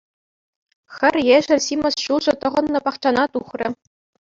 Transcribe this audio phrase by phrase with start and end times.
[0.93, 3.69] Хӗр ешӗл симӗс ҫулҫӑ тӑхӑннӑ пахчана тухрӗ.